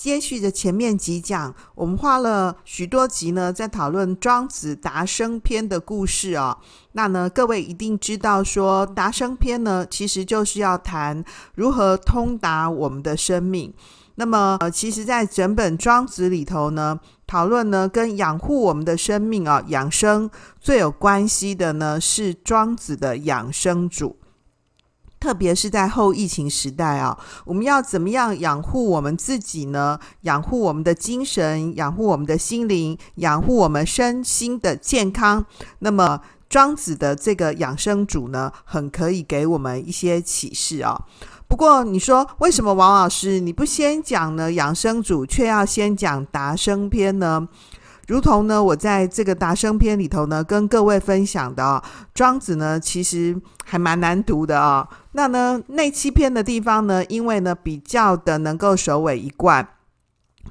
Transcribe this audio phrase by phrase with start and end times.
[0.00, 6.56] 接续着前面几讲，我们花了许多集呢，在讨论庄子达生篇的故事哦。
[6.92, 11.22] 那呢，各位一定知道说，达生篇呢，其实就是要谈
[11.54, 13.74] 如何通达我们的生命。
[14.14, 24.16] 那么，呃，其实，在整本庄子里头呢，讨论呢，跟养护我们的生命啊，养生最有关系的呢，是庄子的养生主。
[25.20, 30.00] 特别是在后疫情时代啊，我们要怎么样养护我们自己呢？
[30.22, 35.44] 养护我们的精神，养护我们的心灵，养护我们身心的健康。
[35.80, 40.98] 那么庄子的这个养生主呢，很可以给我们一些启示啊。
[41.46, 44.50] 不过你说为什么王老师你不先讲呢？
[44.50, 47.46] 养生主却要先讲达生篇呢？
[48.06, 54.88] 如同呢，我在这个达生篇里头呢，跟各位分享的啊，庄子呢，其实还蛮难读的啊。
[55.12, 59.68] 那呢，那七篇的地方呢，因为呢比较的能够首尾一贯，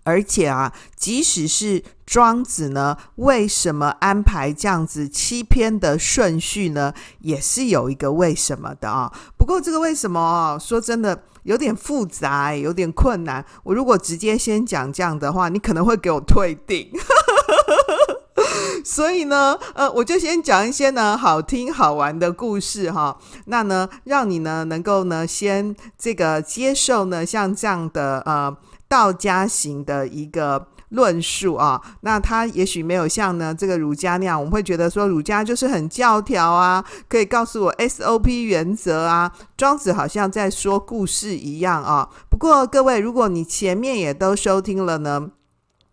[0.03, 6.93] 而且啊，即使是庄子呢，为什么安排这样子七篇的顺序呢？
[7.19, 9.11] 也是有一个为什么的啊。
[9.37, 11.23] 不过这个为什么啊，说真的。
[11.43, 13.43] 有点复杂，有点困难。
[13.63, 16.91] 我如果直接先讲这样的话，你可能会给我退订。
[18.85, 23.17] 所以呢，呃，我就先讲一些呢好听好玩的故事哈。
[23.45, 28.55] 那呢，让你呢能够呢先这个接受呢像这样的呃
[28.87, 30.67] 道家型的一个。
[30.91, 39.31] 论述啊，那他也许没有像呢这个儒家那样，我们会觉得说儒家就是很教条啊，可以告诉我 SOP 原则啊。
[39.55, 42.09] 庄子好像在说故事一样啊。
[42.27, 45.29] 不过各位，如果你前面也都收听了呢，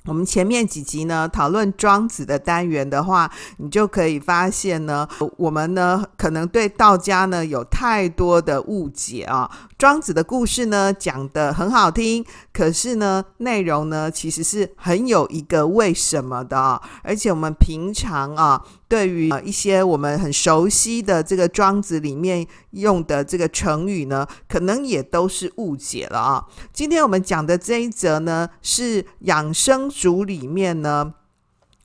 [0.06, 5.06] 我们前面几集呢讨论庄子的单元的话，你就可以发现呢，
[5.36, 9.50] 我们呢可能对道家呢有太多的误解啊。
[9.76, 18.62] 庄子的故事呢讲得很好听，可是呢内容呢其实是很有一个为什么的啊，而且我们平常啊。
[18.88, 26.44] 对于一些我们很熟悉的这个庄子里面用的这个成语呢，可能也都是误解了啊。
[26.72, 31.14] 今天我们讲的这一则呢，是养生主里面呢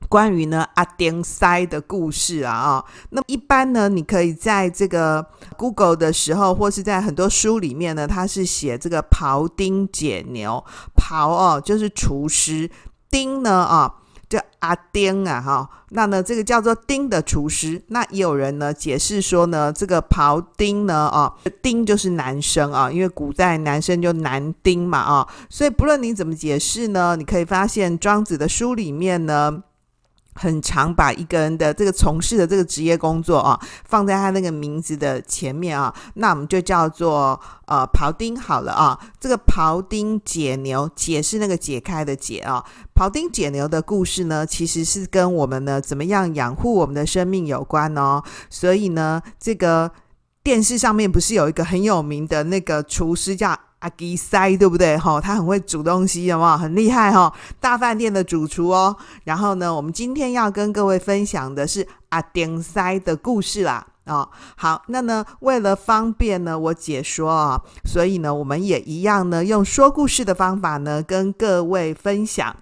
[0.10, 2.86] 关于呢阿丁塞的故事啊啊。
[3.12, 5.26] 那一般呢，你可以在这个
[5.58, 10.62] Google 的时候，或是在很多书里面呢，他是写这个庖丁解牛。
[10.98, 12.70] 庖哦，就是厨师；
[13.10, 13.96] 丁呢啊。
[14.32, 17.82] 叫阿丁啊，哈，那呢，这个叫做丁的厨师。
[17.88, 29.64] 那也有人呢解释说呢，这个庖丁呢，啊，丁就是男生啊，因为古代男生就男丁嘛，啊，所以不论你怎么解释呢，你可以发现庄子的书里面呢。
[30.34, 38.98] 很常把一个人的这个从事的这个职业工作啊，放在他那个名字的前面啊，那我们就叫做呃庖丁好了啊。
[39.20, 42.64] 这个庖丁解牛，解是那个解开的解啊。
[42.96, 48.24] 庖丁解牛的故事呢，其实是跟我们呢怎么样养护我们的生命有关哦。
[48.50, 49.92] 所以呢，这个
[50.42, 53.58] 电视上面不是有一个很有名的那个厨师叫？
[53.82, 54.98] 阿吉塞对不对？
[54.98, 56.58] 哈，他很会煮东西，有没有？
[56.58, 58.96] 很厉害哈，大饭店的主厨哦。
[59.24, 63.88] 然后呢，我们今天要跟各位分享的是阿丁塞的故事啦。
[64.06, 72.56] 哦，好，那呢，为了方便呢，我解说啊，所以呢，我们也一样呢，用说故事的方法呢，跟各位分享。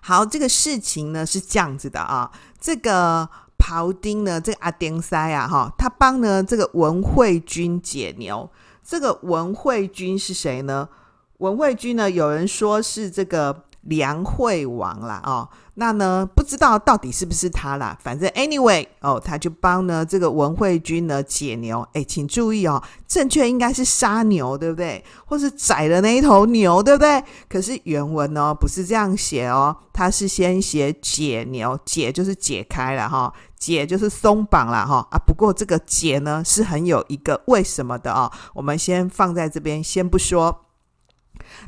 [0.00, 2.30] 好，这个事情呢是这样子的啊，
[2.60, 3.28] 这个
[3.58, 8.48] 庖丁呢，这个阿丁塞啊，哈，他帮呢这个文惠君解牛。
[8.88, 10.88] 这个文惠君是谁呢？
[11.36, 12.10] 文惠君呢？
[12.10, 17.98] 有人说是这个梁惠王啦，哦，那呢不知道到底是不是他啦。
[18.02, 21.86] 反正 anyway 哦，他就帮呢这个文惠君呢解牛。
[21.92, 25.04] 哎，请注意哦，正确应该是杀牛，对不对？
[25.26, 27.22] 或是宰了那一头牛，对不对？
[27.46, 33.30] 可是原文呢不是这样写哦，他是先写解牛，解就是解开了哈。
[33.58, 40.67] 解就是松绑了哈啊，不过这个解呢是很有一个为什么的啊，我们先放在这边先不说。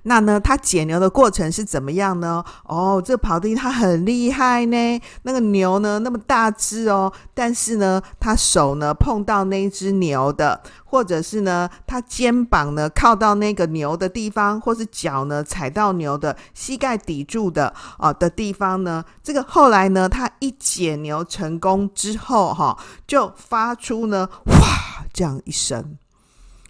[0.05, 2.45] 那呢，他解牛的过程是怎么样呢？
[2.65, 5.01] 哦，这庖丁他很厉害呢。
[5.23, 24.57] 那个牛呢，那么大只哦，但是呢，他手呢碰到那只牛的，或者是呢，他肩膀呢靠到那个牛的地方，或是脚呢踩到牛的膝盖抵住的哦的地方呢，这个后来呢，他一解牛成功之后，哈，就发出呢哇
[25.13, 25.97] 这样一声。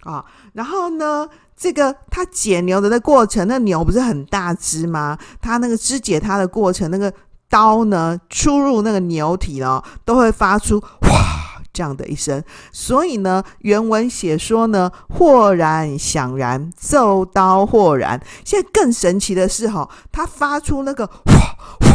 [0.03, 0.25] 啊。
[0.53, 1.29] 然后呢，
[1.61, 5.15] 这个他解牛的那过程，那牛不是很大只吗？
[5.39, 7.13] 他那个肢解它的过程，那个
[7.47, 12.43] 刀呢出入那个牛体哦，都会发出哇这样的一声。
[12.71, 18.19] 所以呢，原文写说呢，豁然响然，奏刀豁然。
[18.43, 21.33] 现在更神奇的是哈、哦，它发出那个哇
[21.81, 21.87] 哇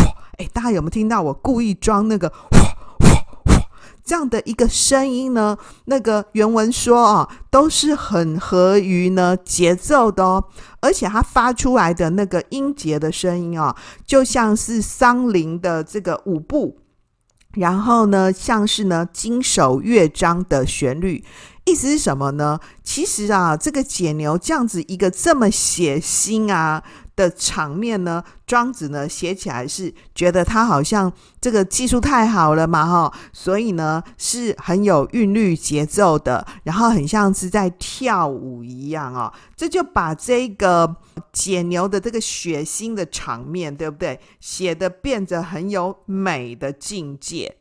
[0.00, 1.22] 哇，哎，大家有没有听到？
[1.22, 2.32] 我故意装那个。
[4.04, 10.44] 这样的一个声音呢，那个原文说啊，都是很合于呢节奏的哦，
[10.80, 16.78] 而且它发出来的那个音节的声音啊，就像是桑林的这个舞步，
[17.54, 21.24] 然后呢，像是呢经手乐章的旋律。
[21.64, 22.58] 意思是什么呢？
[22.82, 26.82] 其实啊，这个解牛这样子一个这么血腥啊。
[27.14, 40.96] 的场面呢，庄子呢写起来是觉得他好像这个技术太好了嘛，哈，所以呢是很有韵律节奏的，然后很像是在跳舞一样哦，这就把这个
[41.32, 44.18] 解牛的这个血腥的场面，对不对？
[44.40, 47.56] 写得变得很有美的境界。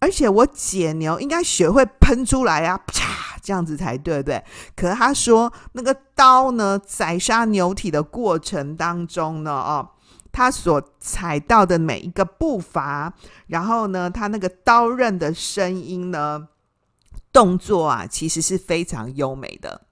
[0.00, 4.42] 而且我解牛应该学会喷出来啊，啪，这样子才对，不对？
[4.74, 9.90] 可是他说那个刀呢，宰杀牛体的过程当中呢，哦，
[10.32, 13.12] 他所踩到的每一个步伐，
[13.46, 16.48] 然后呢，他那个刀刃的声音呢，
[17.30, 19.82] 动作啊，其实是非常优美的。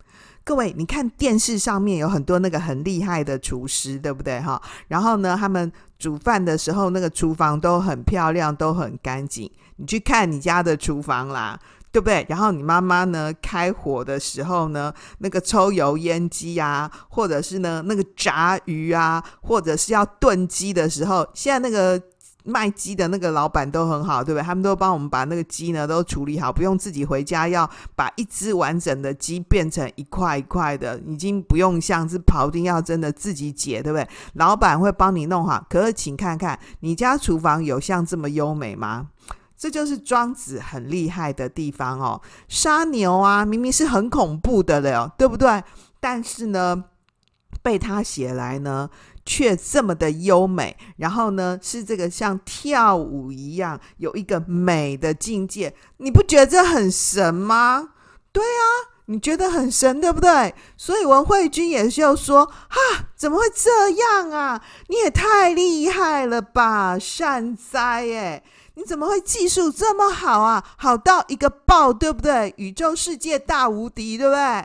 [0.48, 4.58] 各位，你看电视上面有很多那个很厉害的厨师，对不对哈？
[4.88, 9.50] 然后呢，他们煮饭的时候，那个厨房都很漂亮，都很干净。
[9.76, 11.60] 你去看你家的厨房啦，
[11.92, 12.24] 对不对？
[12.30, 22.02] 然后你妈妈呢，开火的时候呢，那个抽油烟机啊，或者是呢那个炸鱼啊，或者是要炖鸡的时候，现在那个。
[22.48, 24.42] 卖鸡的那个老板都很好，对不对？
[24.42, 34.08] 他们都帮我们把那个鸡呢都处理好，不用自己回家要把一只完整的鸡变成一块一块的，已经不用像是庖丁要真的自己解，对不对？
[34.32, 35.64] 老板会帮你弄好。
[35.68, 39.08] 可是，请看看你家厨房有像这么优美吗？
[39.56, 42.20] 这就是庄子很厉害的地方哦。
[42.48, 45.62] 杀牛啊，明明是很恐怖的了，对不对？
[46.00, 46.84] 但是呢，
[47.62, 48.88] 被他写来呢。
[49.28, 57.90] 却这么的优美，然后呢，是这个像跳舞一样，有一个美的境界，你不觉得这很神吗？
[58.32, 60.54] 对啊，你觉得很神，对不对？
[60.78, 62.78] 所以文慧君也就说：“哈，
[63.14, 64.62] 怎么会这样啊？
[64.88, 68.42] 你也太厉害了吧，善哉耶！
[68.76, 70.64] 你怎么会技术这么好啊？
[70.78, 72.54] 好到一个爆，对不对？
[72.56, 74.64] 宇宙世界大无敌，对不对？”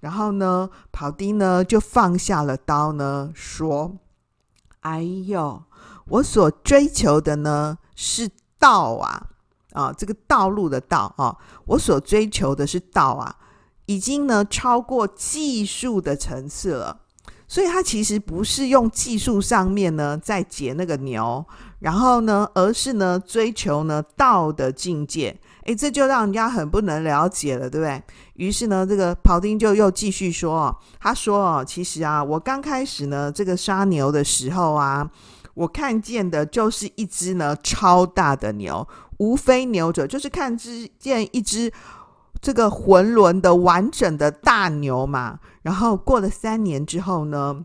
[0.00, 3.92] 然后呢，跑丁呢就放下了刀呢，说
[4.82, 5.62] ：“哎呦，
[6.06, 9.26] 我所追求的呢是道啊，
[9.72, 11.36] 啊，这个道路的道啊，
[11.66, 13.34] 我所追求的是道啊，
[13.86, 17.00] 已经呢超过技术的层次了。
[17.48, 21.44] 所以他其实不是用技术上面呢在解那个牛，
[21.80, 28.02] 然后呢，而是呢追求呢道的境界。”诶，这就让人家很不能了解了，对不对？
[28.34, 35.08] 于是呢，这个庖丁就又继续说哦，他说哦，其实啊，我刚开始呢，这个杀牛的时候啊，
[35.54, 38.86] 我看见的就是一只呢超大的牛，
[39.18, 41.72] 无非牛者，就是看之见一只
[42.40, 45.38] 这个浑伦的完整的大牛嘛。
[45.62, 47.64] 然后过了三年之后呢，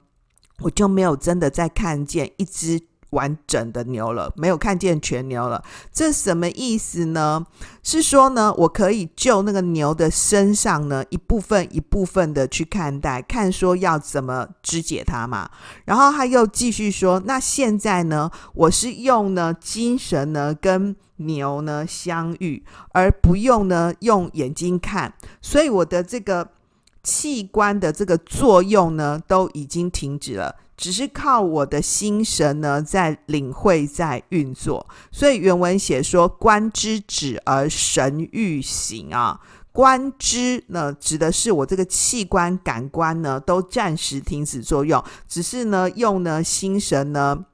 [0.59, 2.79] 我就没有真的再看见一只。
[3.11, 7.45] 完整的牛了，没有看见全牛了，这什么意思呢？
[7.83, 15.49] 是说呢，我可以就那个牛的身上呢，一部分一部分的去看待，看说要怎么肢解它嘛。
[15.85, 26.49] 然后他又继续说，那现在呢，我是用呢精神呢跟牛呢相遇，而不用呢用眼睛看，所以我的这个
[27.03, 30.55] 器官的这个作用呢都已经停止了。
[30.77, 34.87] 只是靠我的心神呢，在领会，在运作。
[35.11, 39.41] 所以原文写说：“观之止而神欲行啊，
[39.71, 47.45] 观之呢，指的是我这个器官感官呢，都暂时停止作用，只是呢，用呢心神呢，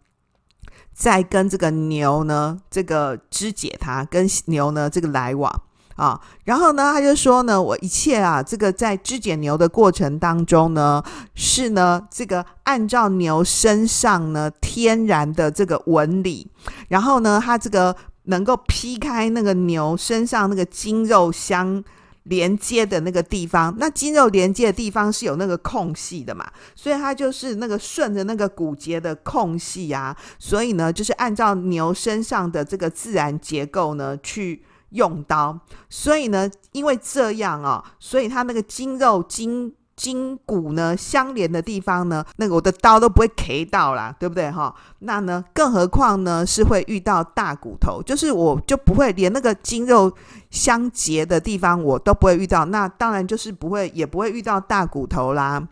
[0.94, 5.64] 在跟这个牛呢，这个肢解它，跟牛呢这个来往。”
[5.96, 11.04] 啊，然后呢，他就说呢，我一切啊，这个在肢解牛的过程当中呢，
[11.36, 16.50] 是呢，这个按照牛身上呢天然的这个纹理，
[16.88, 21.84] 然后呢，他这个能够劈开那个牛身上那个筋肉相
[22.24, 34.64] 连接的那个地方，那筋肉连接的地方是有那个空隙的嘛，所以它就是那个顺着那个骨节的空隙啊，所以呢，就是按照牛身上的这个自然结构呢去。
[34.94, 35.60] 用刀，
[35.90, 44.74] 所以呢，因为这样哦，所以它那个筋肉筋筋骨呢相连的地方呢，那个我的刀都不会 K 到啦，对不对哈？
[45.00, 50.12] 那呢，更何况呢是会遇到大骨头，就是我就不会连那个筋肉
[50.50, 55.68] 相结的地方我都不会遇到，那当然就是不会也不会遇到大骨头啦。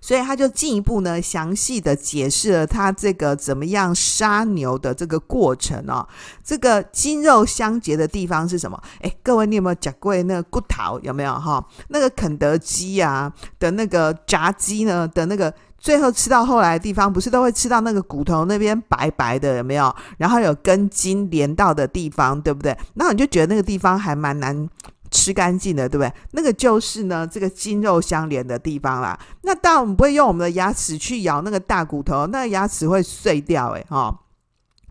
[0.00, 6.06] 所以他就进一步呢，详细的解释了他这个怎么样杀牛的这个过程哦。
[6.44, 8.80] 这个筋肉相结的地方是什么？
[9.00, 10.98] 诶，各位你有没有讲过那个骨头？
[11.02, 11.64] 有没有哈？
[11.88, 19.94] 那个肯德基啊的那个炸鸡呢的那个最后吃到后来的地方，不是都会吃到那个骨头那边白白的有没有？
[20.18, 22.76] 然后有根筋连到的地方，对不对？
[22.94, 24.68] 那你就觉得那个地方还蛮难。
[25.12, 26.12] 吃干净的，对不对？
[26.32, 29.16] 那个就是呢，这个筋肉相连的地方啦。
[29.42, 33.86] 那当然我们不会用我们的牙齿去咬那个大骨头，那个牙齿会碎掉，诶。
[33.88, 34.18] 哈。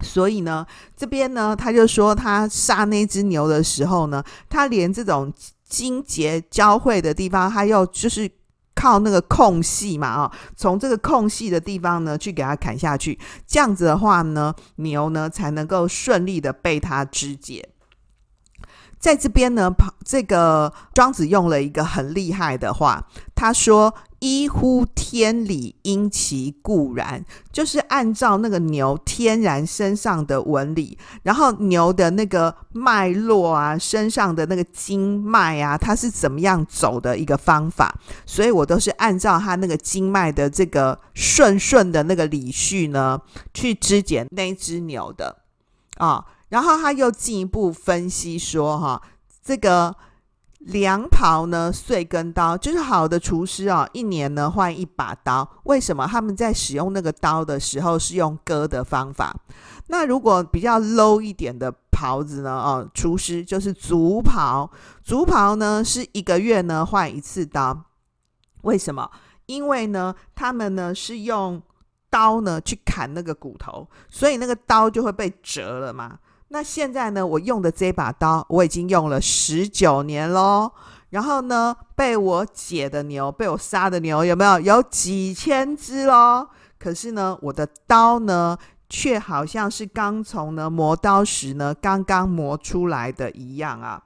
[0.03, 5.31] 所以呢，这边呢，他就说他杀那只牛的时候呢，他连这种
[5.67, 8.29] 筋节交汇的地方，他又就是
[8.73, 13.19] 靠那个空隙嘛，啊，从这个空隙的地方呢，去给它砍下去。
[13.45, 17.69] 这样子的话呢，牛呢才能够顺利的被他肢解。
[19.01, 19.73] 在这边呢，
[20.05, 23.03] 这个庄子用了一个很厉害的话，
[23.33, 23.91] 他说
[24.21, 43.19] ：“依乎天理，因其固然。”就是按照那个牛天然身上的纹理，然后牛的那个脉络啊，身上的那个经脉啊，它是怎么样走的一个方法，所以我都是按照它那个经脉的这个顺顺的那个理序呢，
[43.51, 45.37] 去肢解那只牛的
[45.97, 46.23] 啊。
[46.51, 49.01] 然后他又进一步分析说：“哈，
[49.41, 49.95] 这个
[50.59, 55.49] 凉袍呢，碎跟刀，就是好的厨师啊，一年呢换一把刀。
[55.63, 59.33] 为什么他们在使用那个刀的时候是用割的方法？
[59.87, 62.51] 那如果比较 low 一点的袍子呢？
[62.51, 64.69] 哦，厨师就是竹袍，
[65.05, 67.85] 竹袍呢是一个月呢换一次刀。
[68.63, 69.09] 为什么？
[69.45, 71.61] 因为呢，他们呢是用
[72.09, 76.19] 刀呢去砍那个骨头，所以那个刀就会被折了嘛。”
[76.53, 80.69] 那现在呢，我用的这把刀我已经用了十九年喽。
[81.11, 84.59] 然后呢，被我解的牛，被我杀的牛有没有？
[84.59, 86.47] 有几千只喽。
[86.77, 88.57] 可是呢，我的刀呢，
[88.89, 94.03] 却好像是刚从呢磨刀石呢刚刚磨出来的一样啊。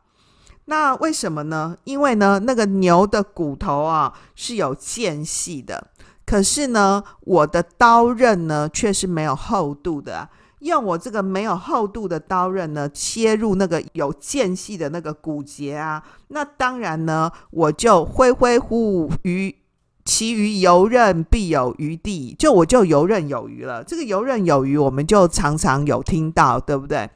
[0.65, 1.75] 那为什么呢？
[1.83, 5.87] 因为呢，那个牛的骨头啊是有间隙的，
[6.25, 10.29] 可是呢，我的刀刃呢却是没有厚度的。
[10.65, 19.55] 用我这个没有厚度的刀刃呢，切入那个有间隙的那个骨节啊，那当然呢，我就挥挥乎于
[20.03, 23.83] 其余游刃必有余地，就我就游刃有余了。
[23.83, 27.09] 这个游刃有余，我们就常常有听到，对不对？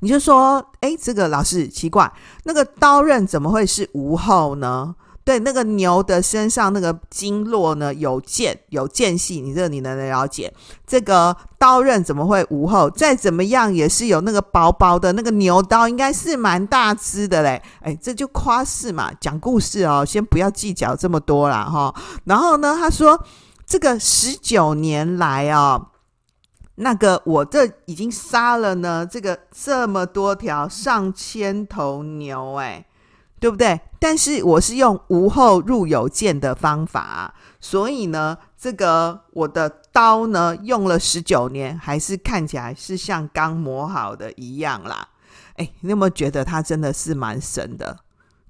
[0.00, 2.10] 你就说，哎，这个老师奇怪，
[2.44, 4.94] 那个刀刃怎么会是无厚呢？
[5.28, 10.50] 对，那个牛的身上那个经络呢，有间有间隙，你这你能了解？
[10.86, 12.88] 这个刀刃怎么会无厚？
[12.88, 17.62] 再怎么样也是有那个薄薄的那个牛刀，应该是蛮大只的嘞。
[17.82, 21.94] 哎，这就夸饰嘛，讲故事哦，先不要计较这么多啦哈。
[22.24, 23.22] 然后呢，他说
[23.66, 25.86] 这个十九年来啊、哦，
[26.76, 32.86] 那个我这已经杀了呢，这个这么多条上千头牛，哎。
[33.40, 33.80] 对不对？
[33.98, 45.08] 但是我是用无后入有间的方法，所以呢，这个我的刀呢用了十九年，还是看起来是像刚磨好的一样啦。
[45.54, 47.98] 哎，你有没有觉得他真的是蛮神的？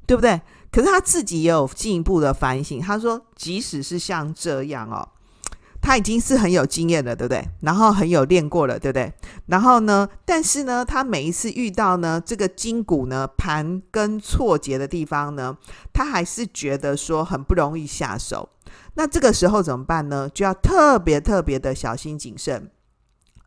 [0.07, 0.41] 对不对？
[0.71, 5.09] 可是他自己也有进一步的反省，他说，即使是像这样哦。
[5.81, 7.43] 他已经是很有经验了，对不对？
[7.63, 9.13] 然后很有练过了，对不对？
[9.47, 15.57] 然后呢，但是呢，他每一次遇到呢这个筋骨呢盘根错节的地方呢，
[15.93, 18.51] 他还是觉得说很不容易下手。
[18.95, 20.29] 那这个时候怎么办呢？
[20.29, 22.71] 就要特别特别的小心谨慎，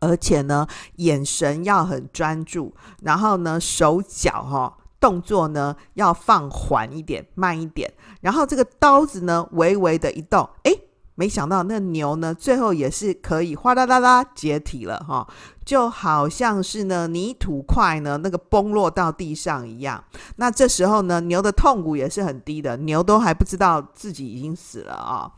[0.00, 10.88] 而且呢，眼神要很专注，然后呢，手脚哈、动作呢要放缓一点，慢一点，然后这个刀子呢微微的一动，诶。
[11.14, 15.26] 没想到那牛呢，最后也是可以哗啦啦啦解体了哈，
[15.64, 20.02] 就好像是呢泥土块呢那个崩落到地上一样。
[20.36, 25.30] 那这时候呢，牛的痛苦也是很低的，牛都还不知道自己已经死了啊。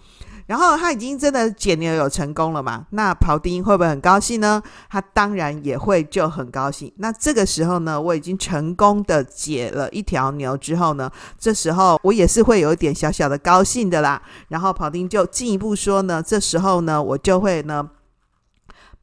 [0.47, 2.87] 然后他已经真的解牛有成功了嘛？
[2.91, 4.63] 那庖丁会不会很高兴呢？
[4.91, 6.93] 他当然也会就很高兴。
[6.99, 14.21] 那这个时候呢，我已经成功的解了一条牛之后呢，这时候我也是会有一点小小的高兴的啦。
[14.49, 17.89] 然后庖丁就进一步说呢，这时候呢，我就会呢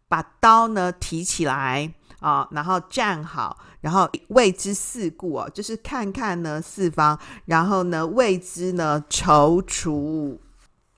[0.07, 10.37] 把刀呢提起来啊，然后站好，然后未知四顾哦，就是看看呢四方，然后呢未知呢踌躇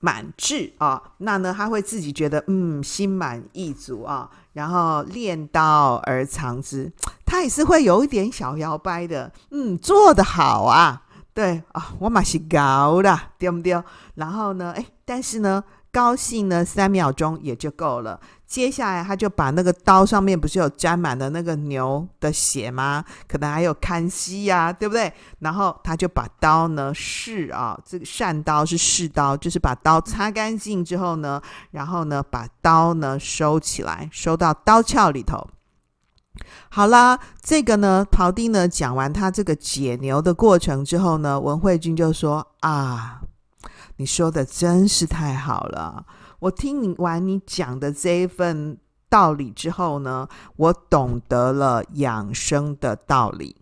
[0.03, 6.91] 满志啊，那呢他会自己觉得嗯心满意足啊，然后练刀而藏之，
[7.25, 13.81] 他也是会有一点小摇摆的，嗯，做得好啊，对啊，我马是高啦，对不对？
[14.15, 15.63] 然后呢，哎，但是呢。
[15.93, 18.19] 高兴呢，三秒钟也就够了。
[18.53, 23.03] 接下来，他就把那个刀上面不是有沾满了那个牛的血吗？
[23.27, 25.11] 可能还有看息呀，对不对？
[25.39, 31.41] 然后他就把刀呢试啊，这个善刀是试刀，就是把刀擦干净之后呢，
[31.71, 35.49] 然后呢把刀呢收起来，收到刀鞘里头。
[36.69, 43.21] 好啦，这个呢，庖丁呢讲完他这个解牛的过程之后呢，文慧君就说啊。
[43.97, 46.03] 你说的真是太好了！
[46.43, 53.55] 我听你完你讲的这一份道理之后呢，我懂得了养生的道理。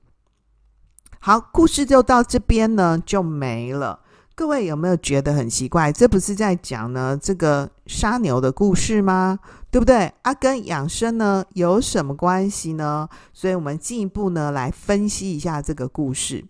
[1.20, 4.00] 好，故事就到这边呢就没了。
[4.34, 5.92] 各位有没有觉得很奇怪？
[5.92, 9.38] 这不是在讲呢这个杀牛的故事吗？
[9.70, 10.12] 对不对？
[10.24, 13.08] 啊，跟养生呢有什么关系呢？
[13.32, 16.44] 所以我们进一步呢来分析一下这个故事。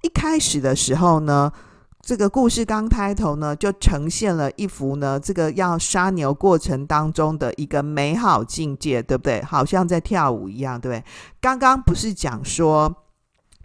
[0.00, 1.52] 一开始的时候呢。
[2.04, 9.42] 这个故事刚开头呢，就呈现了一幅呢，这个要杀牛过程当中的一个美好境界，对不对？
[9.42, 11.02] 好像在跳舞一样，对不对？
[11.40, 12.94] 刚刚不是讲说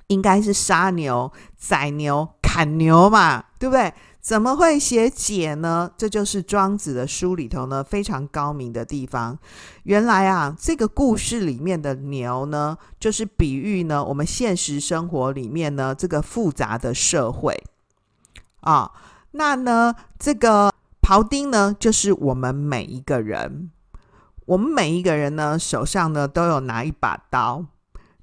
[0.08, 3.93] 应该是杀牛、宰牛、砍牛嘛，对不对？
[4.22, 5.91] 怎么会写解呢？
[5.98, 9.38] 这就是庄子的书里头呢非常高明的地方。
[9.84, 17.62] 原来啊，这个故事里面的牛呢，就是比喻呢我们现实生活里面呢这个复杂的社会。
[18.61, 18.91] 啊、
[19.31, 23.71] 那呢，这个庖丁呢，就是我们每一个人，
[24.45, 27.65] 我们每一个人呢，手上呢都有拿一把刀。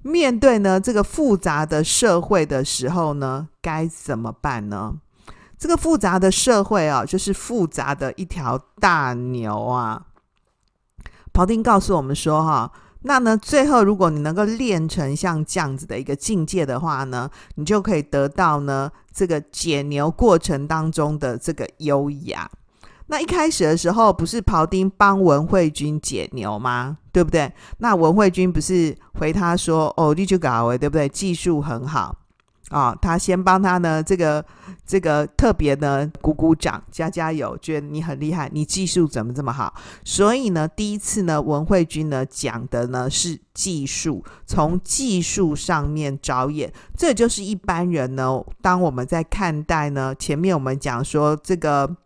[0.02, 4.96] 面对呢这个复杂的社会的时候呢，该怎么办呢？
[5.58, 10.06] 这个复杂的社会啊，就是复杂的一条大牛啊。
[11.32, 12.72] 庖丁告诉我们说，哈。
[13.08, 22.50] 那呢，最后如果你能够练成像这样子的一个境界的话呢，你就可以得到呢这个解牛过程当中的这个优雅。
[23.06, 26.98] 那一开始的时候，不是庖丁帮文慧君解牛吗？
[27.12, 27.52] 对不对？
[27.78, 31.08] 那文慧君不是回他说：“哦，你就搞哎，对不对？
[31.08, 32.16] 技术很好。”
[32.70, 34.44] 啊、他先帮他呢，这个
[34.84, 39.72] 这个特别呢鼓鼓掌，加加油，觉得你很厉害，你技术怎么这么好？
[40.04, 51.96] 所以呢，第一次呢，文慧君呢讲的呢是技术，从技术上面着眼，这就是一般人呢，当我们在看待呢，前面我们讲说这个。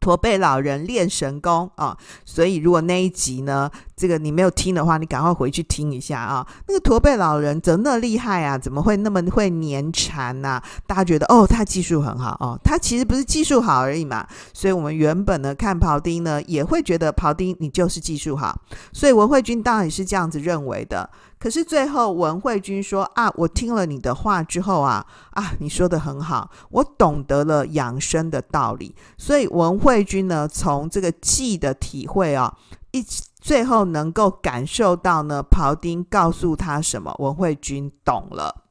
[0.00, 6.46] 驼背老人练神功啊，所以如果那一集呢，这个你没有听的话，你赶快回去听一下啊。
[6.66, 14.26] 那个驼背老人真的厉害啊，怎么会那么会粘缠呢、大家觉得哦，他技术很好哦，他其实不是技术好而已嘛。
[14.54, 18.58] 所以我们原本呢看庖丁呢，也会觉得庖丁你就是技术好，
[18.92, 21.08] 所以文慧君当然也是这样子认为的。
[21.40, 28.94] 可是最后文慧君说啊，我听了你的话之后啊啊，你说的很好，我懂得了养生的道理。
[29.16, 32.58] 所以文慧君呢，从这个技的体会啊，
[32.90, 38.64] 一最后能够感受到呢，庖丁告诉他什么，文慧君懂了。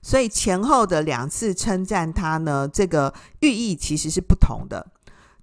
[0.00, 4.91] 所以前后的两次称赞他呢，这个寓意其实是不同的。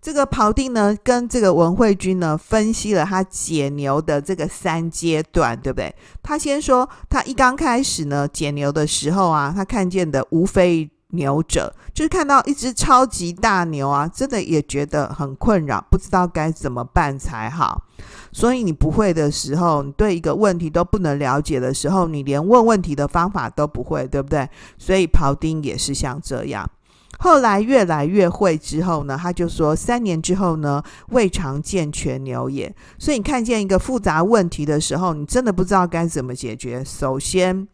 [0.02, 5.94] 这个庖丁呢，跟这个文慧君呢，分析了他解牛的这个三阶段，对不对？
[6.24, 17.84] 他先说，他一刚开始呢，解牛的时候啊，他看见的无非牛者，就是看到一只超级大牛啊，真的也觉得很困扰，不知道该怎么办才好。
[18.32, 24.48] 所以你不会的时候，你对一个问题都不能了解的时候，你连问问题的方法都不会，对不对？
[24.78, 26.70] 所以庖丁也是像这样。
[27.18, 32.74] 后来越来越会之后呢，他就说三年之后呢，未尝见全牛也。
[32.98, 36.84] 所以你看见一个复杂问题的时候，你真的不知道该怎么解决。
[36.86, 37.68] 首先，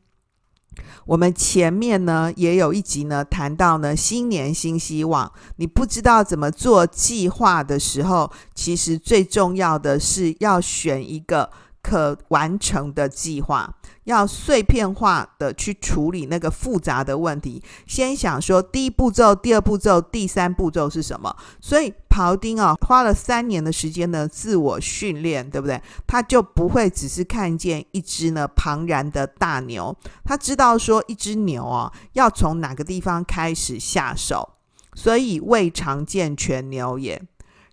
[1.05, 11.51] 我们前面呢也有一集呢谈到呢，新年新希望，你不知道怎么做计划的时候，其实最重要的是要选一个
[11.83, 13.75] 可完成的计划。
[14.05, 21.35] 要碎片化的去处理那个复杂的问题，先想说第一步骤、第二步骤、第三步骤是什么。
[21.59, 25.81] 所以庖丁啊，花了三年的时间呢，自我训练，对不对？
[26.07, 34.53] 他就不会只是看见一只呢庞然的大牛，他知道说一只牛啊，要从哪个地方开始下手。
[34.97, 37.21] 所以未尝见全牛也。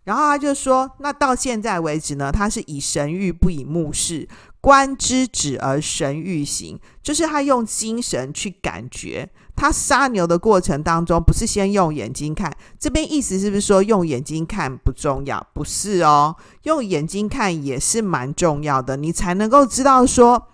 [0.03, 4.29] 然后他就说，那到现在为止呢，他是以神諭不以目视。
[4.62, 9.29] 观之止而神欲行，就是他用精神去感觉。
[9.57, 12.51] 他杀牛的过程当中，不是先用眼睛看。
[12.79, 15.44] 这边意思是不是说用眼睛看不重要？
[15.53, 20.48] 不是哦，用眼睛看也是蛮重要的，你才能够知道说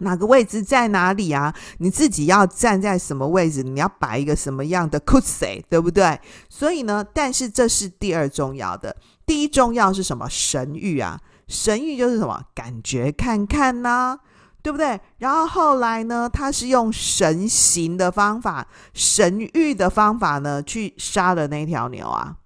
[0.00, 1.54] 哪个位置在哪里啊？
[1.78, 3.62] 你自己要站在什么位置？
[3.62, 6.20] 你要摆一个什么样的 cosy，对不对？
[6.50, 10.28] 所以呢，但是这是第二重要的，第一重要是什么？
[10.30, 11.18] 神諭啊，
[11.50, 12.44] 神諭就是什么？
[12.54, 14.20] 感觉看看呢、
[14.62, 15.00] 对不对？
[15.18, 22.36] 然后后来呢，他是用神行的方法、神諭的方法呢，去杀了那条牛啊，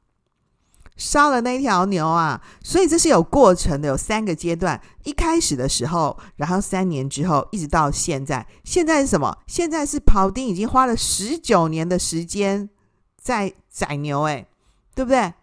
[0.96, 2.40] 杀了那条牛啊。
[2.62, 4.80] 所以这是有过程的，有三个阶段。
[5.02, 8.46] 一开始的时候，然后三年之后，一直到现在。
[8.64, 9.36] 现在是什么？
[9.46, 12.70] 现在是庖丁已经花了十九年的时间
[13.20, 14.46] 在宰牛，诶，
[14.94, 15.34] 对不对？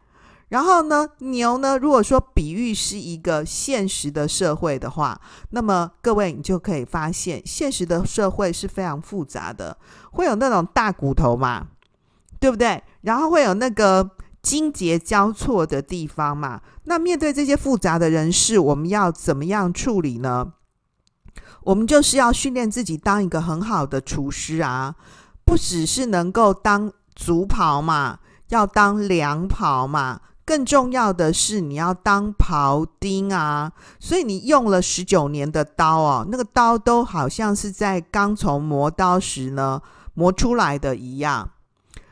[0.51, 1.77] 然后呢，牛呢？
[1.77, 5.17] 如果说比喻是一个现实的社会的话，
[5.51, 9.77] 那么各位你就可以发现，现实的社会是非常复杂的，
[10.11, 11.67] 会有那种大骨头嘛，
[12.37, 12.83] 对不对？
[12.99, 14.11] 然后会有那个
[14.41, 16.59] 筋节交错的地方嘛。
[16.83, 20.51] 那面对这些复杂的人事，我们要怎么样处理呢？
[21.63, 24.95] 我们就是要训练自己当一个很好的厨师啊，
[25.45, 30.19] 不只是能够当足袍嘛，要当良袍嘛。
[30.51, 39.81] 更重要的是，你要当庖丁啊，所以你用了十九年的刀哦，那个刀都好像是在刚从磨刀时呢
[40.13, 41.49] 磨出来的一样。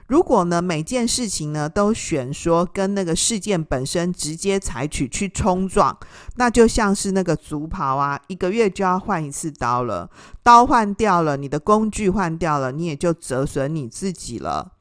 [0.08, 5.98] 如果呢每件事情呢都选说跟那个事件本身直接采取去冲撞，
[6.38, 10.10] 那就像是那个足袍啊，一个月就要换一次刀了，
[10.42, 14.72] 刀换掉了，你的工具换掉了，你也就折损你自己了。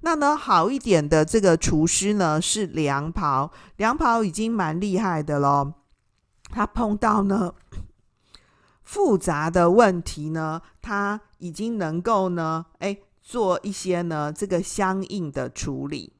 [0.00, 5.74] 那呢，好一点的这个厨师呢是良庖，良庖已经蛮厉害的咯。
[6.50, 7.52] 他碰到呢
[8.84, 16.12] 复杂的问题呢，他已经能够呢，哎，做一些呢这个相应的处理。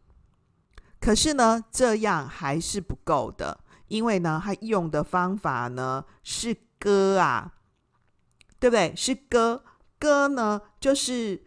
[1.00, 7.52] 可是呢，这样还是不够的，因为呢，他用的方法呢是割啊，
[8.58, 8.92] 对不对？
[8.96, 9.62] 是割，
[10.00, 11.44] 割呢就是。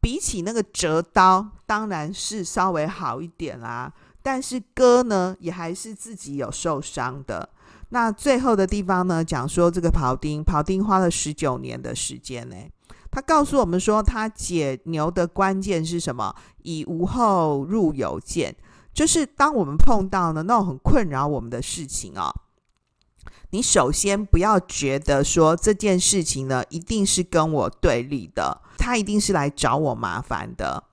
[0.00, 3.92] 比起那个折刀，当然是稍微好一点啦。
[4.22, 7.48] 但是割呢，也还是自己有受伤的。
[7.90, 12.56] 那最后的地方呢，讲说这个庖丁，庖丁花了十九年的时间呢。
[13.10, 16.34] 他告诉我们说，他解牛的关键是什么？
[16.62, 18.54] 以无后入有见，
[18.94, 22.32] 就是当我们碰到呢那种很困扰我们的事情、哦，
[23.50, 28.60] 你首先不要觉得说这件事情呢一定是跟我对立的。
[28.80, 30.84] 他一定是来找我麻烦的。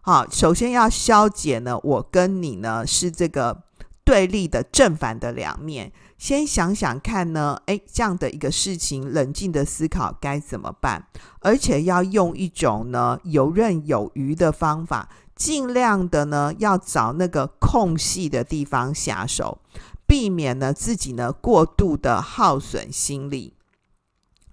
[0.00, 3.62] 好，首先要消解呢，我跟你呢是这个
[4.04, 5.92] 对立的正反的两面。
[6.18, 11.06] 先想想看呢，诶，这样的一个事情，冷静的思考该怎么办，
[11.40, 19.58] 而且要用一种呢游刃有余的方法，尽量的呢要找那个空隙的地方下手，
[20.06, 23.55] 避免呢自己呢过度的耗损心力。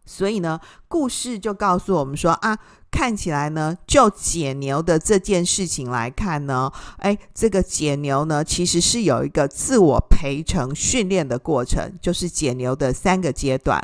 [0.05, 2.57] 所以呢，故事就告诉我们说啊，
[2.91, 13.81] 看起来呢，就解牛的这件事情来看呢，诶，这个解牛呢，其实是有一个自我培成训练的过程，就是解牛的三个阶段。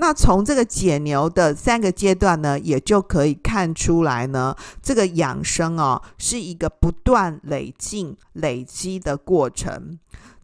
[0.00, 9.98] 那从这个解牛的三个阶段呢，也就可以看出来呢，这个养生哦，是一个不断累进、累积的过程。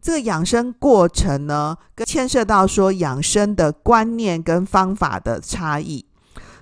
[0.05, 6.05] 这个养生过程呢，跟牵涉到说养生的观念跟方法的差异。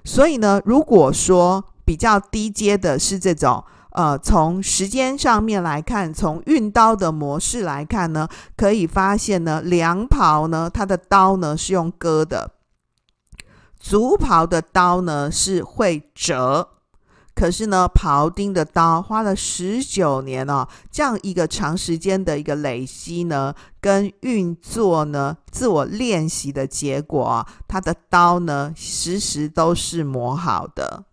[0.05, 12.51] 所以呢，如果说比较低阶的是这种，呃，从时间上面来看，从运刀的模式来看呢，可以发现呢，凉庖呢，它的刀呢是用割的，
[13.77, 16.69] 足庖的刀呢是会折。
[17.35, 31.05] 可是呢，庖丁的刀花了十九年哦，这样一个长时间的一个累积呢，跟运作呢，自我练习的结果啊，他的刀呢，时时都是磨好的。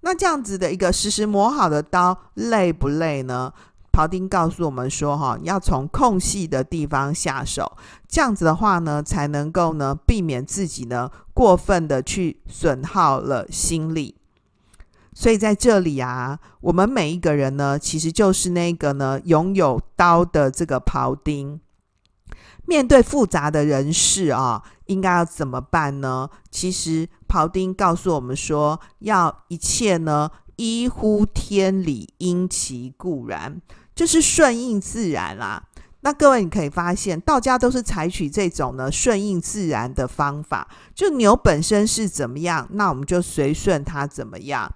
[0.00, 3.52] 那这样子的一个时时磨好的刀，累不累呢？
[3.92, 7.76] 庖丁告诉我们说，哈，要从空隙的地方下手，
[8.08, 14.16] 这样子的话呢，才能够呢，避免自己呢，过分的去损耗了心力。
[15.14, 21.60] 所以在这里啊，我们每一个人呢，其实就是那个呢，拥有刀的这个庖丁。
[22.66, 26.28] 面对复杂的人事啊，应该要怎么办呢？
[26.50, 33.60] 其实庖丁告诉我们说，要一切呢，依乎天理，因其固然，
[33.94, 35.62] 就是顺应自然啦。
[36.00, 44.74] 那各位你可以发现，道家都是采取这种呢顺应自然的方法，就牛本身是怎么样，那我们就随顺它怎么样。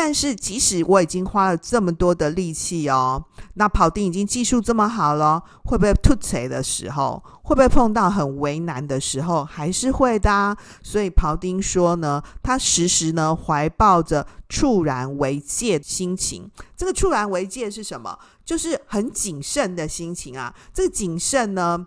[0.00, 10.56] 但是，即使我已经花了这么多的力气哦，那庖丁已经技术这么好了，会不会突锤的时候，会不会碰到很为难的时候，还是会的啊。
[10.84, 16.48] 所以庖丁说呢，他时时呢怀抱着猝然为戒心情。
[16.76, 18.16] 这个猝然为戒是什么？
[18.44, 20.54] 就是很谨慎的心情啊。
[20.72, 21.86] 这个谨慎呢，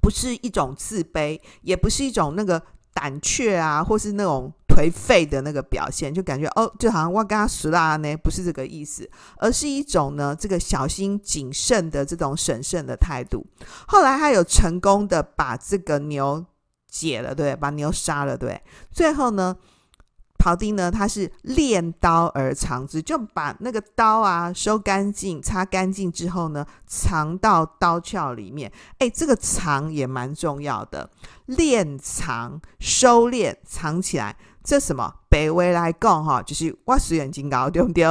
[0.00, 2.62] 不是一种自卑，也不是一种那个
[2.96, 4.50] 胆怯啊，或是那种。
[4.76, 13.46] 颓废的那个表现，就感觉哦，就好像我跟他熟啦呢，不是这个意思，而是一种呢，这个小心谨慎的这种审慎的态度。
[13.88, 16.44] 后来他有成功的把这个牛
[16.90, 18.60] 解了，对，把牛杀了，对。
[18.92, 19.56] 最后呢，
[20.38, 28.70] 庖丁呢，他是练刀而藏之，就把那个刀啊收干净、擦干净之后呢，藏到刀鞘里面。
[28.98, 31.10] 哎，这个藏也蛮重要的，
[31.46, 34.36] 练藏、收敛、藏起来。
[34.62, 35.14] 这什么？
[35.28, 38.04] 北威来讲哈，就是我虽然真高，对不对？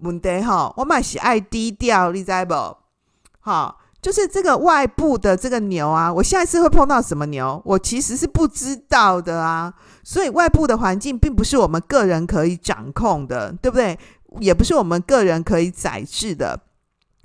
[0.00, 2.54] 问题哈，我嘛是爱低调，你知不？
[3.40, 9.74] 哈，就是这个外部的这个牛啊，我下一次会碰到什么牛，我其实是不知道的啊。
[10.02, 13.98] 所以外部的环境并不是我们个人可以掌控的，对不对？
[14.38, 16.60] 也不是我们个人可以宰制的。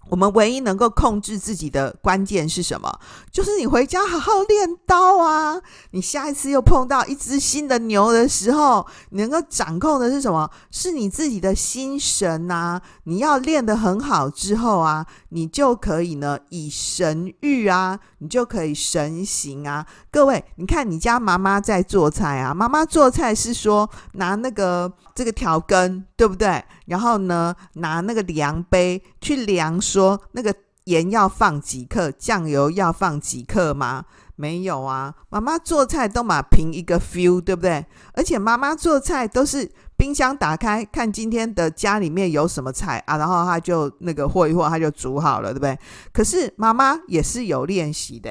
[0.09, 2.99] 我们唯一能够控制自己的关键是什么？
[3.31, 5.59] 就是你回家好好练刀啊！
[5.91, 10.49] 你下一次又碰到一只新的牛的时候，你能够掌控的是什么？
[10.69, 12.81] 是你自己的心神啊！
[13.05, 19.85] 你要练得很好之后啊，你就可以呢以神諭啊，你就可以神行啊！
[20.11, 26.63] 各位，你看你家妈妈在做菜啊，妈妈做菜是说拿那个这个调羹，对不对？
[26.85, 30.53] 然后呢，拿那个量杯去量，说那个
[30.85, 34.05] 盐要放几克，酱油要放几克吗？
[34.37, 37.85] 没有啊，妈妈做菜都嘛凭一个 feel，对不对？
[38.13, 45.79] 而且妈妈做菜都是冰箱打开看今天的家里面有什么菜啊，然后她就那个和一和，她就煮好了，对不对？
[46.11, 48.29] 可是妈妈也是有练习的，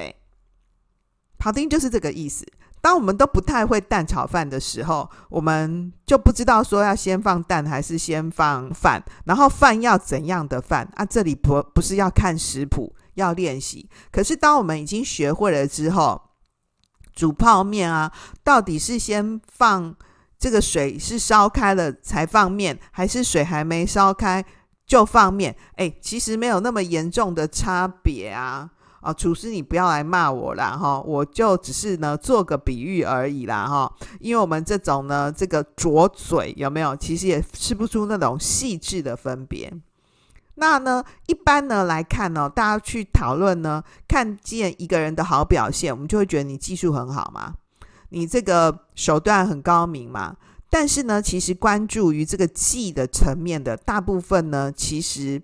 [1.39, 2.47] 庖丁就是这个意思。
[2.85, 11.03] 当我们都不太会蛋炒饭的时候，我们就不知道说要先放蛋还是先放饭，然后饭要怎样的饭啊？
[11.03, 13.89] 这里不不是要看食谱，要练习。
[14.13, 16.21] 可是当我们已经学会了之后，
[17.15, 19.97] 煮泡面啊，到底是先放
[20.39, 24.45] 这个水是烧开了才放面，还是水还没烧开
[24.87, 25.57] 就放面？
[25.77, 28.73] 诶，其实没有那么严重的差别啊。
[29.05, 30.99] 啊，厨师，你不要来骂我啦哈！
[31.03, 33.93] 我就只是呢做个比喻而已啦哈。
[34.19, 36.97] 因为我们这种呢，这个拙嘴有没有？
[36.97, 39.71] 其实也吃不出那种细致的分别。
[40.55, 47.53] 那呢，一般呢来看呢，大家去讨论呢，看见一个人的好表现，我们就会觉得你技术很好嘛，
[48.09, 50.35] 你这个手段很高明嘛。
[50.71, 55.43] 但是呢，其实关注于这个技的层面的大部分呢，其实。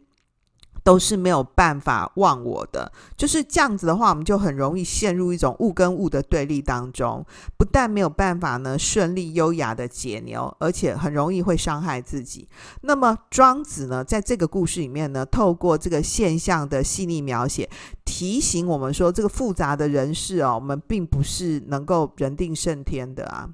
[0.82, 7.24] 都是没有办法忘我的，就是这样子的话，我们就很容易陷入一种物跟物的对立当中，
[7.56, 12.48] 不但没有办法呢顺利优雅的解牛，而且很容易会伤害自己。
[12.82, 17.68] 那么庄子呢，在这个故事里面呢，透过这个现象的细腻描写，
[18.04, 23.48] 提醒我们说，这个复杂的人事哦，我们并不是能够人定胜天的啊。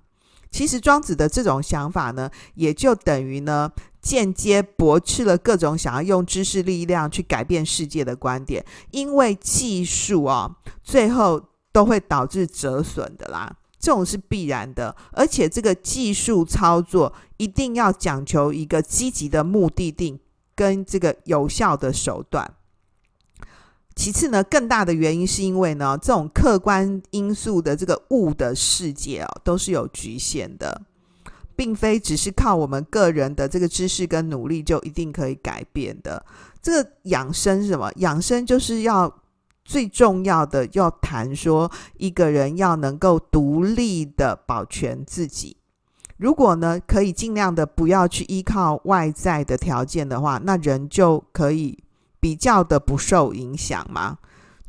[0.50, 3.70] 其实庄子的这种想法呢，也就等于呢。
[4.06, 11.42] 间接驳斥了各种想要用知识力量去改变世界的观点，因为技术啊，最后
[11.72, 14.94] 都会导致折损的啦，这种是必然的。
[15.10, 20.20] 而且这个技术操作一定要讲求一个积极的目的地
[20.54, 22.54] 跟这个有效的手段。
[23.96, 30.82] 其次呢，更大的原因是因为呢，这种客观因素的这个物的世界啊，都是有局限的。
[31.56, 36.24] 并非只是靠我们个人的这个知识跟努力就一定可以改变的。
[36.62, 37.90] 这个养生是什么？
[37.96, 39.12] 养生就是要
[39.64, 45.56] 最重要的，要谈说一个人要能够独立的保全自己。
[46.18, 51.82] 如果呢，可以尽量的不要去依靠外在的条件的话，那人就可以
[52.20, 54.18] 比较的不受影响嘛。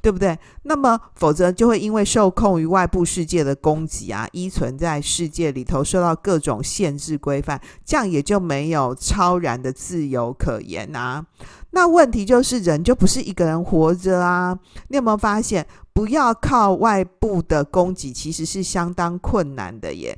[0.01, 0.37] 对不对？
[0.63, 11.25] 那么，否则就会因为受控于外部世界的供给啊，依存在世界里头，受到各种限制规范，这样也就没有超然的自由可言啊。
[11.71, 14.57] 那问题就是，人就不是一个人活着啊。
[14.87, 20.17] 你有没有发现，不要靠外部的供给，其实是相当困难的耶。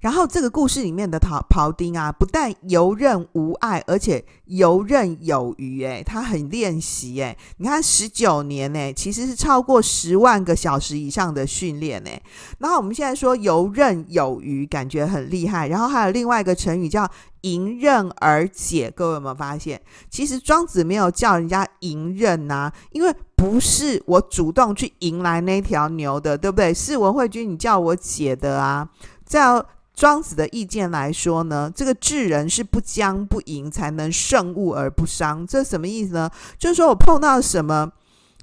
[0.00, 5.82] 然后这个故事里面的庖庖丁啊，不但游刃无碍，而且游刃有余。
[5.84, 7.20] 诶，他很练习。
[7.20, 12.00] 诶，你看十九年，诶，其实是超过十万个小时以上的训练。
[12.04, 12.22] 诶，
[12.58, 15.68] 然后我们现在说游刃有余，感觉很厉害。
[15.68, 17.08] 然后还有另外一个成语叫
[17.42, 18.90] 迎刃而解。
[18.94, 19.80] 各位有没有发现？
[20.10, 26.74] 其实庄子没有叫人家迎刃呐，因为不是我主动去迎来那条牛的，对不对？
[26.74, 28.88] 是文慧君你叫我解的啊，
[29.28, 29.64] 照。
[29.94, 35.44] 庄子的意见来说呢，这个智人是不将不迎，才能胜物而不伤。
[35.44, 36.30] 这什么意思呢？
[36.56, 37.90] 就是说我碰到什么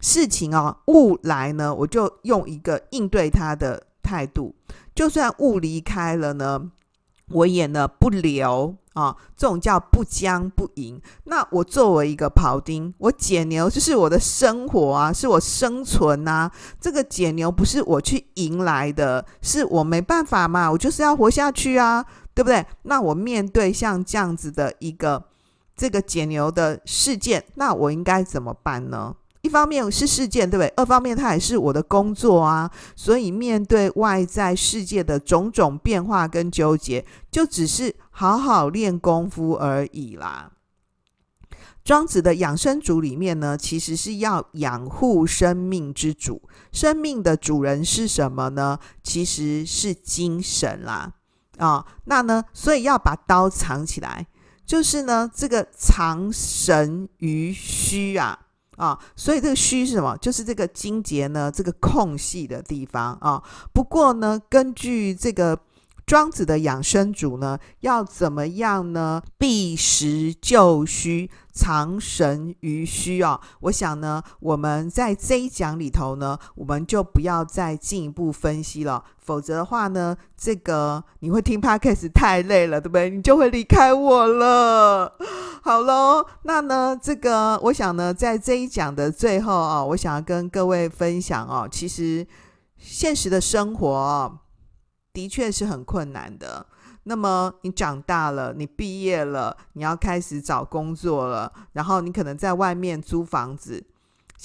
[0.02, 4.54] 事情哦，物来呢，我就用一个应对他的态度，
[4.94, 6.62] 就算物离开了呢，
[7.30, 8.76] 我演的不留。
[8.96, 11.02] 啊、这种叫不将不赢。
[11.26, 16.50] 那我作为一个庖丁，我解牛就是我的生活啊，是我生存啊。
[16.80, 22.66] 这个解牛不是我去迎来的，是我没办法嘛，我就是要活下去啊，对不对？
[22.84, 25.26] 那我面对像这样子的一个
[25.76, 29.14] 这个解牛的事件，那我应该怎么办呢？
[29.46, 30.74] 一方面是事件，对不对？
[30.76, 32.72] 二方面它也是我的工作啊。
[32.96, 37.96] 所以面对外在世界的种种变化跟纠结，就只是。
[38.18, 40.50] 好好练功夫而已啦。
[41.84, 46.42] 庄子的养生主里面呢，其实是要养护生命之主。
[46.72, 48.80] 生命的主人是什么呢？
[49.04, 51.12] 其实是精神啦。
[51.58, 54.26] 啊、哦，那呢，所以要把刀藏起来，
[54.66, 58.45] 就是呢，这个藏神于虚啊。
[58.78, 60.18] 啊、所以这个虚是什么？
[60.18, 63.42] 就是这个经结呢，这个空隙的地方啊、
[63.74, 65.60] 不过呢，根据这个。
[66.06, 69.24] 庄子的养生主呢，要怎么样呢？
[69.40, 73.42] 避实就虚，藏神于虚啊！
[73.62, 83.10] 我想呢，我们在这一讲里头呢，我们就不要再进一步分析了，否则的话呢，这个你会听 Podcast 太累了，对不对？
[83.10, 85.14] 你就会离开我了。
[85.64, 92.26] 好喽，那呢，这个我想呢，在这一讲的最后啊，我想要跟各位分享哦，其实
[92.78, 94.40] 现实的生活。
[95.14, 96.66] 的确是很困难的。
[97.04, 103.82] 那么你长大了，你毕业了，你要开始找工作了，然后你可能在外面租房子。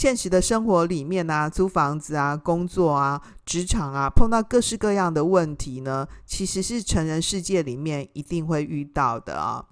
[0.01, 9.67] 现实的生活里面啊，租房子啊，工作啊，职场啊，碰到各式各样的问题呢，其实是成人世界里面一定会遇到的啊。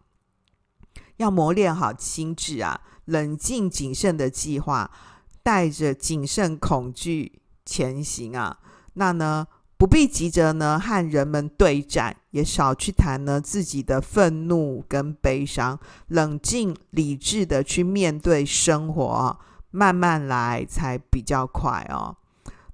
[1.16, 4.90] 要磨练好心智啊，冷静谨慎的计划，
[5.42, 8.58] 带着谨慎恐惧前行啊。
[8.92, 9.46] 那呢？
[9.78, 19.38] 不必急着呢和人们对战，也少去谈呢自己的愤怒跟悲伤，冷静理智的去面对生活，
[19.70, 22.16] 慢慢来才比较快哦。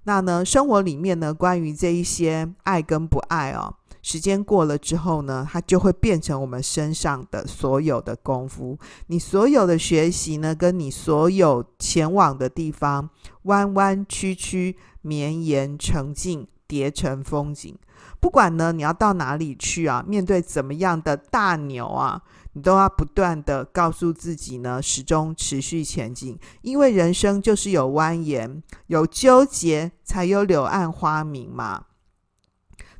[0.04, 8.78] 那呢，生活里面呢，关于这一些爱跟不爱哦，时间过了之后呢，它就会变成我们身上的所有的功夫。
[9.06, 13.08] 你所有的学习呢，跟你所有前往的地方，
[13.42, 16.46] 弯弯曲曲，绵延成境。
[16.66, 17.76] 叠成风景，
[18.18, 20.02] 不管呢，你要到哪里去啊？
[20.08, 22.20] 面对怎么样的大牛啊，
[22.54, 26.38] 你都要不断的告诉自己呢，始终持续前进。
[26.62, 31.84] 因为人生就是有蜿蜒、有纠结，才有柳暗花明嘛。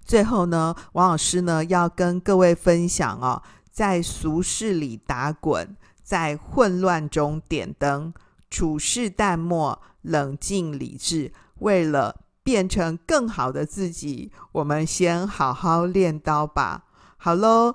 [0.05, 8.13] 最后呢，王老师呢要跟各位分享哦，在俗世里打滚，在混乱中点灯，
[8.51, 12.21] 处事淡漠，冷静理智，为了。
[12.45, 16.85] 变成更好的自己，我们先好好练刀吧。
[17.17, 17.75] 好喽，